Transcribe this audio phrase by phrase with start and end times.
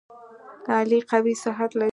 [0.75, 1.89] علي قوي صحت لري.